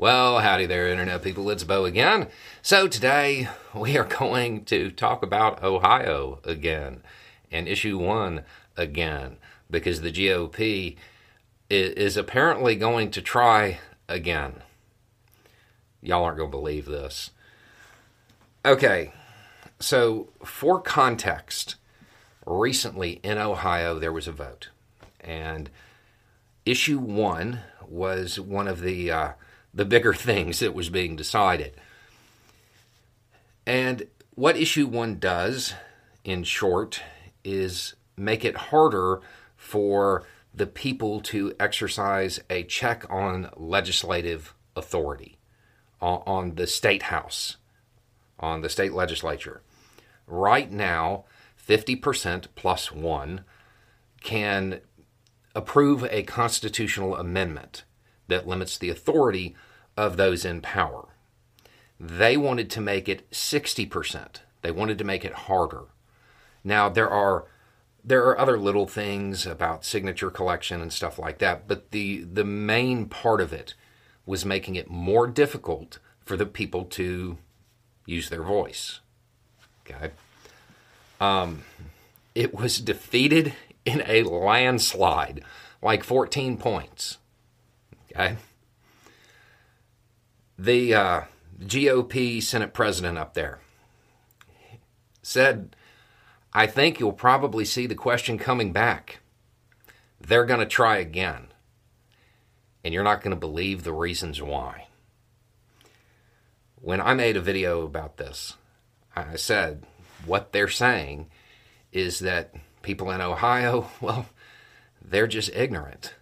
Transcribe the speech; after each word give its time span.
Well, 0.00 0.38
howdy 0.38 0.64
there, 0.64 0.88
Internet 0.88 1.22
people. 1.22 1.50
It's 1.50 1.62
Beau 1.62 1.84
again. 1.84 2.28
So, 2.62 2.88
today 2.88 3.50
we 3.74 3.98
are 3.98 4.04
going 4.04 4.64
to 4.64 4.90
talk 4.90 5.22
about 5.22 5.62
Ohio 5.62 6.38
again 6.42 7.02
and 7.52 7.68
issue 7.68 7.98
one 7.98 8.44
again 8.78 9.36
because 9.70 10.00
the 10.00 10.10
GOP 10.10 10.96
is 11.68 12.16
apparently 12.16 12.76
going 12.76 13.10
to 13.10 13.20
try 13.20 13.78
again. 14.08 14.62
Y'all 16.00 16.24
aren't 16.24 16.38
going 16.38 16.50
to 16.50 16.56
believe 16.56 16.86
this. 16.86 17.32
Okay, 18.64 19.12
so 19.80 20.30
for 20.42 20.80
context, 20.80 21.74
recently 22.46 23.20
in 23.22 23.36
Ohio 23.36 23.98
there 23.98 24.14
was 24.14 24.26
a 24.26 24.32
vote, 24.32 24.70
and 25.20 25.68
issue 26.64 26.98
one 26.98 27.60
was 27.86 28.40
one 28.40 28.66
of 28.66 28.80
the 28.80 29.10
uh, 29.10 29.32
the 29.72 29.84
bigger 29.84 30.14
things 30.14 30.58
that 30.58 30.74
was 30.74 30.90
being 30.90 31.16
decided. 31.16 31.74
And 33.66 34.06
what 34.34 34.56
issue 34.56 34.86
one 34.86 35.18
does, 35.18 35.74
in 36.24 36.44
short, 36.44 37.02
is 37.44 37.94
make 38.16 38.44
it 38.44 38.56
harder 38.56 39.20
for 39.56 40.26
the 40.52 40.66
people 40.66 41.20
to 41.20 41.54
exercise 41.60 42.40
a 42.50 42.64
check 42.64 43.04
on 43.08 43.50
legislative 43.56 44.54
authority, 44.74 45.38
on, 46.00 46.54
the 46.56 46.66
state 46.66 47.04
house, 47.04 47.56
on 48.38 48.62
the 48.62 48.68
state 48.68 48.92
legislature. 48.92 49.62
Right 50.26 50.70
now, 50.70 51.24
50% 51.68 52.46
plus 52.56 52.90
one 52.90 53.44
can 54.22 54.80
approve 55.54 56.04
a 56.04 56.22
constitutional 56.24 57.16
amendment 57.16 57.84
that 58.28 58.46
limits 58.46 58.78
the 58.78 58.90
authority 58.90 59.54
of 59.96 60.16
those 60.16 60.44
in 60.44 60.60
power. 60.60 61.08
They 61.98 62.36
wanted 62.36 62.70
to 62.70 62.80
make 62.80 63.08
it 63.08 63.30
60%. 63.30 64.36
They 64.62 64.70
wanted 64.70 64.98
to 64.98 65.04
make 65.04 65.24
it 65.24 65.32
harder. 65.32 65.84
Now 66.64 66.88
there 66.88 67.08
are 67.08 67.46
there 68.02 68.24
are 68.24 68.38
other 68.38 68.58
little 68.58 68.86
things 68.86 69.44
about 69.46 69.84
signature 69.84 70.30
collection 70.30 70.80
and 70.80 70.92
stuff 70.92 71.18
like 71.18 71.38
that, 71.38 71.68
but 71.68 71.90
the 71.90 72.22
the 72.22 72.44
main 72.44 73.06
part 73.06 73.40
of 73.40 73.52
it 73.52 73.74
was 74.24 74.44
making 74.44 74.76
it 74.76 74.90
more 74.90 75.26
difficult 75.26 75.98
for 76.24 76.36
the 76.36 76.46
people 76.46 76.84
to 76.84 77.36
use 78.06 78.28
their 78.28 78.42
voice. 78.42 79.00
Okay. 79.84 80.12
Um, 81.20 81.64
it 82.34 82.54
was 82.54 82.78
defeated 82.78 83.54
in 83.84 84.02
a 84.06 84.22
landslide, 84.22 85.42
like 85.82 86.04
14 86.04 86.56
points. 86.56 87.18
Okay. 88.10 88.36
The 90.60 90.94
uh, 90.94 91.20
GOP 91.62 92.42
Senate 92.42 92.74
president 92.74 93.16
up 93.16 93.32
there 93.32 93.60
said, 95.22 95.74
I 96.52 96.66
think 96.66 97.00
you'll 97.00 97.14
probably 97.14 97.64
see 97.64 97.86
the 97.86 97.94
question 97.94 98.36
coming 98.36 98.70
back. 98.70 99.20
They're 100.20 100.44
going 100.44 100.60
to 100.60 100.66
try 100.66 100.98
again. 100.98 101.46
And 102.84 102.92
you're 102.92 103.02
not 103.02 103.22
going 103.22 103.30
to 103.30 103.40
believe 103.40 103.84
the 103.84 103.94
reasons 103.94 104.42
why. 104.42 104.88
When 106.74 107.00
I 107.00 107.14
made 107.14 107.38
a 107.38 107.40
video 107.40 107.80
about 107.86 108.18
this, 108.18 108.58
I 109.16 109.36
said 109.36 109.84
what 110.26 110.52
they're 110.52 110.68
saying 110.68 111.30
is 111.90 112.18
that 112.18 112.54
people 112.82 113.10
in 113.10 113.22
Ohio, 113.22 113.88
well, 114.02 114.26
they're 115.00 115.26
just 115.26 115.54
ignorant 115.54 116.12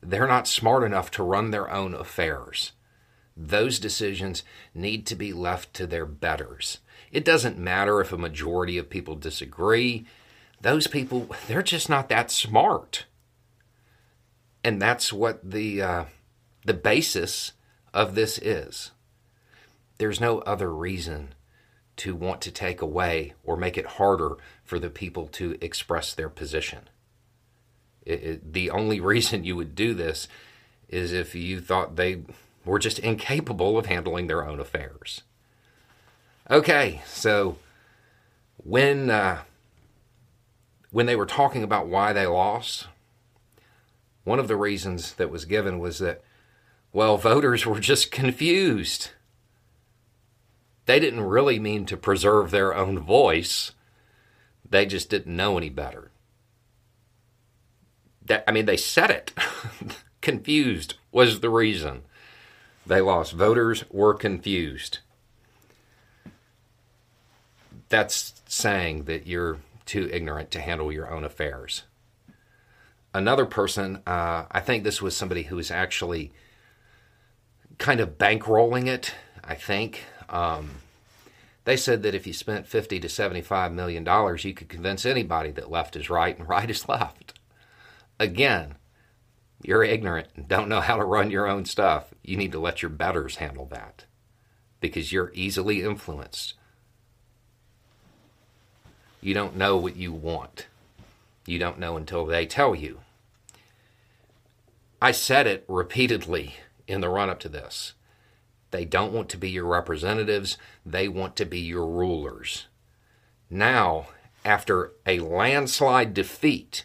they're 0.00 0.28
not 0.28 0.46
smart 0.46 0.84
enough 0.84 1.10
to 1.12 1.22
run 1.22 1.50
their 1.50 1.70
own 1.70 1.94
affairs. 1.94 2.72
Those 3.40 3.78
decisions 3.78 4.42
need 4.74 5.06
to 5.06 5.14
be 5.14 5.32
left 5.32 5.72
to 5.74 5.86
their 5.86 6.06
betters. 6.06 6.78
It 7.12 7.24
doesn't 7.24 7.56
matter 7.56 8.00
if 8.00 8.12
a 8.12 8.18
majority 8.18 8.76
of 8.78 8.90
people 8.90 9.14
disagree. 9.14 10.06
Those 10.60 10.88
people, 10.88 11.30
they're 11.46 11.62
just 11.62 11.88
not 11.88 12.08
that 12.08 12.32
smart. 12.32 13.06
And 14.64 14.82
that's 14.82 15.12
what 15.12 15.48
the, 15.48 15.80
uh, 15.80 16.04
the 16.64 16.74
basis 16.74 17.52
of 17.94 18.16
this 18.16 18.38
is. 18.38 18.90
There's 19.98 20.20
no 20.20 20.40
other 20.40 20.74
reason 20.74 21.34
to 21.98 22.16
want 22.16 22.40
to 22.40 22.50
take 22.50 22.82
away 22.82 23.34
or 23.44 23.56
make 23.56 23.78
it 23.78 23.86
harder 23.86 24.36
for 24.64 24.80
the 24.80 24.90
people 24.90 25.28
to 25.28 25.56
express 25.60 26.12
their 26.12 26.28
position. 26.28 26.88
It, 28.04 28.22
it, 28.24 28.52
the 28.52 28.70
only 28.70 28.98
reason 29.14 29.44
you 29.44 29.54
would 29.54 29.76
do 29.76 29.94
this 29.94 30.26
is 30.88 31.12
if 31.12 31.36
you 31.36 31.60
thought 31.60 31.94
they 31.94 32.22
were 32.68 32.78
just 32.78 32.98
incapable 32.98 33.78
of 33.78 33.86
handling 33.86 34.26
their 34.26 34.46
own 34.46 34.60
affairs. 34.60 35.22
Okay, 36.50 37.02
so 37.06 37.58
when 38.56 39.10
uh, 39.10 39.42
when 40.90 41.06
they 41.06 41.16
were 41.16 41.26
talking 41.26 41.62
about 41.62 41.88
why 41.88 42.12
they 42.12 42.26
lost, 42.26 42.86
one 44.24 44.38
of 44.38 44.48
the 44.48 44.56
reasons 44.56 45.14
that 45.14 45.30
was 45.30 45.44
given 45.44 45.78
was 45.78 45.98
that 45.98 46.22
well, 46.92 47.16
voters 47.16 47.66
were 47.66 47.80
just 47.80 48.10
confused. 48.10 49.10
They 50.86 50.98
didn't 50.98 51.20
really 51.20 51.58
mean 51.58 51.84
to 51.86 51.96
preserve 51.98 52.50
their 52.50 52.74
own 52.74 52.98
voice. 52.98 53.72
They 54.68 54.86
just 54.86 55.10
didn't 55.10 55.36
know 55.36 55.58
any 55.58 55.68
better 55.68 56.10
that 58.28 58.44
I 58.46 58.52
mean 58.52 58.66
they 58.66 58.76
said 58.76 59.10
it. 59.10 59.32
confused 60.20 60.94
was 61.10 61.40
the 61.40 61.50
reason 61.50 62.02
they 62.88 63.00
lost. 63.00 63.32
Voters 63.32 63.84
were 63.90 64.14
confused. 64.14 64.98
That's 67.88 68.40
saying 68.46 69.04
that 69.04 69.26
you're 69.26 69.58
too 69.86 70.08
ignorant 70.12 70.50
to 70.52 70.60
handle 70.60 70.92
your 70.92 71.10
own 71.10 71.24
affairs. 71.24 71.84
Another 73.14 73.46
person, 73.46 74.02
uh, 74.06 74.44
I 74.50 74.60
think 74.60 74.84
this 74.84 75.00
was 75.00 75.16
somebody 75.16 75.44
who 75.44 75.56
was 75.56 75.70
actually 75.70 76.32
kind 77.78 78.00
of 78.00 78.18
bankrolling 78.18 78.86
it. 78.86 79.14
I 79.42 79.54
think 79.54 80.04
um, 80.28 80.70
they 81.64 81.76
said 81.76 82.02
that 82.02 82.14
if 82.14 82.26
you 82.26 82.32
spent 82.34 82.66
fifty 82.66 83.00
to 83.00 83.08
seventy-five 83.08 83.72
million 83.72 84.04
dollars, 84.04 84.44
you 84.44 84.52
could 84.52 84.68
convince 84.68 85.06
anybody 85.06 85.50
that 85.52 85.70
left 85.70 85.96
is 85.96 86.10
right 86.10 86.38
and 86.38 86.48
right 86.48 86.68
is 86.68 86.88
left. 86.88 87.38
Again, 88.20 88.74
you're 89.62 89.82
ignorant 89.82 90.28
and 90.36 90.48
don't 90.48 90.68
know 90.68 90.80
how 90.80 90.96
to 90.96 91.04
run 91.04 91.30
your 91.30 91.48
own 91.48 91.64
stuff. 91.64 92.14
You 92.22 92.36
need 92.36 92.52
to 92.52 92.60
let 92.60 92.82
your 92.82 92.90
betters 92.90 93.36
handle 93.36 93.66
that 93.66 94.04
because 94.80 95.12
you're 95.12 95.32
easily 95.34 95.82
influenced. 95.82 96.54
You 99.20 99.34
don't 99.34 99.56
know 99.56 99.76
what 99.76 99.96
you 99.96 100.12
want. 100.12 100.66
You 101.46 101.58
don't 101.58 101.78
know 101.78 101.96
until 101.96 102.24
they 102.24 102.46
tell 102.46 102.74
you. 102.74 103.00
I 105.02 105.12
said 105.12 105.46
it 105.46 105.64
repeatedly 105.68 106.56
in 106.86 107.00
the 107.00 107.08
run 107.08 107.30
up 107.30 107.40
to 107.40 107.48
this. 107.48 107.94
They 108.70 108.84
don't 108.84 109.12
want 109.12 109.28
to 109.30 109.36
be 109.36 109.50
your 109.50 109.64
representatives, 109.64 110.58
they 110.84 111.08
want 111.08 111.36
to 111.36 111.46
be 111.46 111.60
your 111.60 111.86
rulers. 111.86 112.66
Now, 113.48 114.08
after 114.44 114.92
a 115.06 115.20
landslide 115.20 116.14
defeat, 116.14 116.84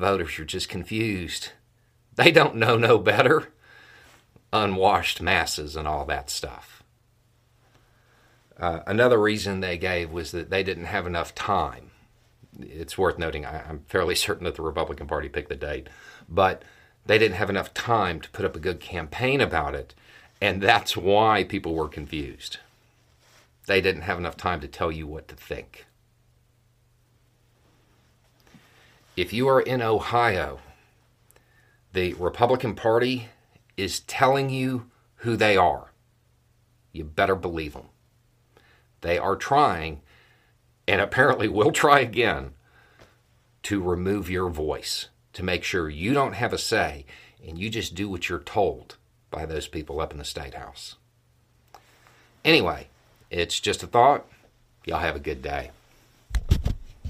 voters 0.00 0.38
are 0.38 0.44
just 0.44 0.68
confused. 0.68 1.50
They 2.16 2.32
don't 2.32 2.56
know 2.56 2.76
no 2.76 2.98
better. 2.98 3.52
Unwashed 4.52 5.22
masses 5.22 5.76
and 5.76 5.86
all 5.86 6.04
that 6.06 6.28
stuff. 6.28 6.82
Uh, 8.58 8.80
another 8.86 9.18
reason 9.20 9.60
they 9.60 9.78
gave 9.78 10.10
was 10.10 10.32
that 10.32 10.50
they 10.50 10.62
didn't 10.62 10.86
have 10.86 11.06
enough 11.06 11.34
time. 11.34 11.90
It's 12.58 12.98
worth 12.98 13.18
noting, 13.18 13.46
I, 13.46 13.62
I'm 13.68 13.84
fairly 13.88 14.14
certain 14.16 14.44
that 14.44 14.56
the 14.56 14.62
Republican 14.62 15.06
Party 15.06 15.28
picked 15.28 15.48
the 15.48 15.56
date, 15.56 15.88
but 16.28 16.62
they 17.06 17.18
didn't 17.18 17.36
have 17.36 17.50
enough 17.50 17.72
time 17.72 18.20
to 18.20 18.30
put 18.30 18.44
up 18.44 18.56
a 18.56 18.60
good 18.60 18.80
campaign 18.80 19.40
about 19.40 19.74
it, 19.74 19.94
and 20.40 20.62
that's 20.62 20.96
why 20.96 21.44
people 21.44 21.74
were 21.74 21.88
confused. 21.88 22.58
They 23.66 23.80
didn't 23.80 24.02
have 24.02 24.18
enough 24.18 24.36
time 24.36 24.60
to 24.60 24.68
tell 24.68 24.90
you 24.90 25.06
what 25.06 25.28
to 25.28 25.36
think. 25.36 25.86
If 29.20 29.34
you 29.34 29.46
are 29.46 29.60
in 29.60 29.82
Ohio, 29.82 30.60
the 31.92 32.14
Republican 32.14 32.74
Party 32.74 33.28
is 33.76 34.00
telling 34.00 34.48
you 34.48 34.86
who 35.16 35.36
they 35.36 35.58
are. 35.58 35.92
You 36.90 37.04
better 37.04 37.36
believe 37.36 37.74
them. 37.74 37.90
They 39.02 39.18
are 39.18 39.36
trying, 39.36 40.00
and 40.88 41.02
apparently 41.02 41.48
will 41.48 41.70
try 41.70 42.00
again, 42.00 42.52
to 43.64 43.82
remove 43.82 44.30
your 44.30 44.48
voice, 44.48 45.10
to 45.34 45.42
make 45.42 45.64
sure 45.64 45.90
you 45.90 46.14
don't 46.14 46.32
have 46.32 46.54
a 46.54 46.58
say 46.58 47.04
and 47.46 47.58
you 47.58 47.68
just 47.68 47.94
do 47.94 48.08
what 48.08 48.30
you're 48.30 48.38
told 48.38 48.96
by 49.30 49.44
those 49.44 49.68
people 49.68 50.00
up 50.00 50.12
in 50.12 50.18
the 50.18 50.24
State 50.24 50.54
House. 50.54 50.96
Anyway, 52.42 52.88
it's 53.28 53.60
just 53.60 53.82
a 53.82 53.86
thought. 53.86 54.24
Y'all 54.86 55.00
have 55.00 55.16
a 55.16 55.20
good 55.20 55.42
day. 55.42 55.72